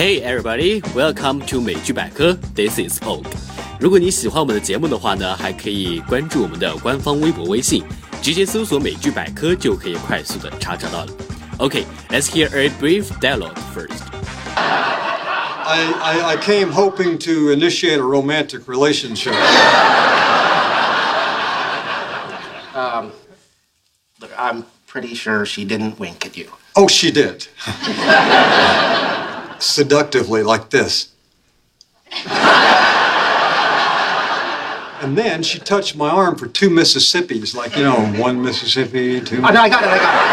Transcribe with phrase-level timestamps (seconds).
[0.00, 2.36] Hey everybody, welcome to 美剧百科。
[2.54, 3.24] This is Og。
[3.78, 7.82] 如果你喜欢我们的节目的话呢，还可以关注我们的官方微博、微信，
[8.22, 11.12] 直接搜索“美剧百科”就可以快速的查找到了。
[11.58, 14.02] Okay, let's hear a brief dialogue first.
[14.56, 19.34] I, I, I came hoping to initiate a romantic relationship.
[22.74, 23.10] Um,
[24.20, 26.50] look, I'm pretty sure she didn't wink at you.
[26.76, 27.48] Oh, she did.
[29.61, 31.09] Seductively, like this.
[35.01, 39.37] and then she touched my arm for two Mississippis, like, you know, one Mississippi, two.
[39.37, 40.31] Oh, no, I got it, I got it.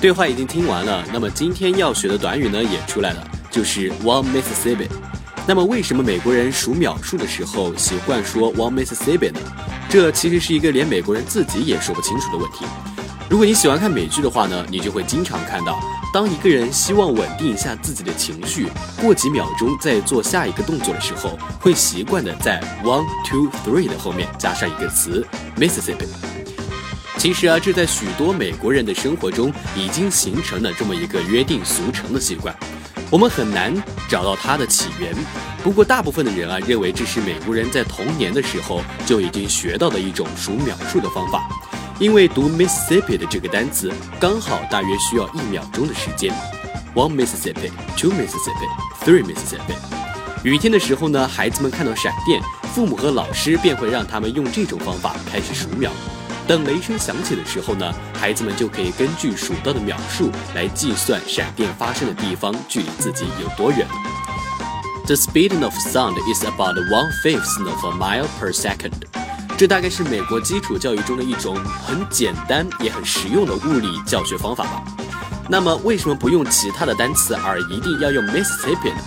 [0.00, 4.88] 对话已经听完了，那么今天要学的短语呢也出来了，就是 one Mississippi。
[5.46, 9.40] 那么为什么美国人数秒数的时候习惯说 one Mississippi 呢？
[9.88, 12.64] 这其实是一个连美国人自己也说不清楚的问题。
[13.30, 15.78] 如果你喜欢看美剧的话呢，你就会经常看到，
[16.14, 18.68] 当一个人希望稳定一下自己的情绪，
[19.02, 25.26] 过几秒钟再做下一个动作的时候，会习惯的在 one two three 的后面加上一个词
[25.58, 26.06] Mississippi。
[27.18, 32.56] 其实啊，这在许多美国人的生活中已经形成了这么一个约定俗成的习惯，
[33.10, 33.74] 我们很难
[34.08, 35.14] 找到它的起源。
[35.62, 41.46] 不过，大部分的人啊认为这是美国人在童年的时候就已经学到的一种数秒数的方法，
[42.00, 46.32] 因为读 Mississippi 的这个单词刚好大约需要一秒钟的时间
[46.94, 48.68] ，one Mississippi, two Mississippi,
[49.04, 49.74] three Mississippi。
[50.44, 52.40] 雨天的时候呢，孩子们看到闪电，
[52.72, 55.90] 父母和老师便会让他们用这种方法开始数秒。
[56.46, 63.84] 等雷声响起的时候呢，孩子们就可以根据数到的秒数来计算闪电发生的地方距离自己有多远。
[65.06, 69.27] The speed of sound is about one fifth of a mile per second。
[69.58, 74.84] 这大概是美国基础教育中的一种很简单也很实用的物理教学方法吧。
[75.48, 79.02] 那么为什么不用其他的单词，而一定要用 Mississippi 呢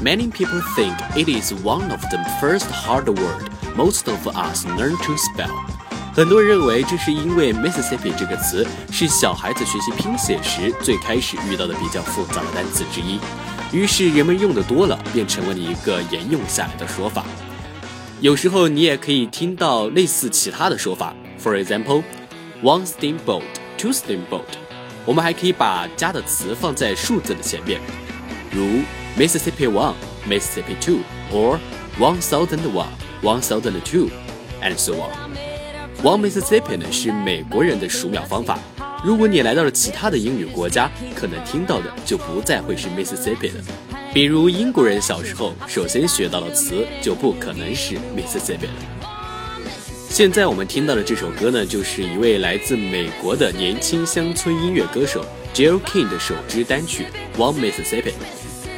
[0.00, 4.96] ？Many people think it is one of the first hard word most of us learn
[5.04, 5.50] to spell。
[6.14, 13.18] 很多人认为这是因为 Mississippi 这个词是小孩子学习拼写时最开始遇到的比较复杂的单词之一，
[13.72, 17.24] 于是人们用的多了，便成为了一个沿用下来的说法。
[18.20, 24.44] 有时候你也可以听到类似其他的说法，For example，one steamboat，two steamboat。
[25.06, 27.80] 我们还可以把加的词放在数字的前面，
[28.52, 28.82] 如
[29.18, 31.58] Mississippi one，Mississippi two，or
[31.98, 35.30] one thousand one，one thousand two，and so on。
[36.02, 38.58] One Mississippi 呢是美国人的数秒方法。
[39.02, 43.64] 如果你来到了其他的英语国家，可能听到的就不再会是 Mississippi 了。
[44.12, 48.72] 比如英国人小时候首先学到的词就不可能是 Mississippi 了。
[50.08, 57.06] 现在我们听到的这首歌呢，就是一位来自美国的年轻乡村音乐歌手 Jill King 的首支单曲
[57.38, 58.14] One Mississippi。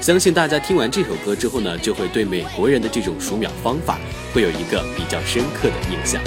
[0.03, 3.99] 相信大家听完这首歌之后呢，就会对美国人的这种数秒方法
[4.35, 6.21] 会有一个比较深刻的印象。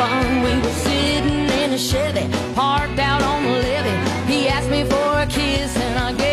[0.00, 0.42] Fun.
[0.46, 3.98] We were sitting in a Chevy, parked out on the levee.
[4.32, 6.29] He asked me for a kiss, and I gave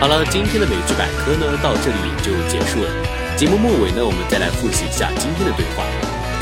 [0.00, 2.90] 好了，今天的美剧百科呢，到这里就结束了。
[3.36, 5.84] 节目末尾呢，我们再来复习一下今天的对话。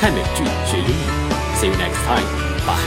[0.00, 2.24] 看美剧学英语，See you next time.
[2.64, 2.78] Bye.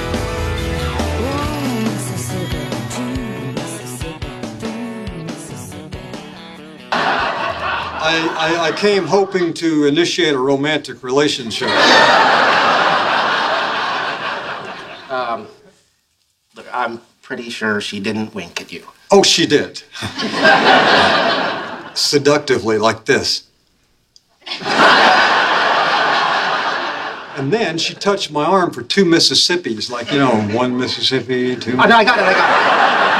[8.04, 11.70] I, I, I came hoping to initiate a romantic relationship.
[15.10, 15.48] Um,
[16.56, 18.85] look, I'm pretty sure she didn't wink at you.
[19.11, 19.83] Oh, she did.
[21.97, 23.49] Seductively, like this.
[27.37, 31.73] and then she touched my arm for two Mississippis, like, you know, one Mississippi, two.
[31.73, 33.16] Oh, no, I got it, I got it.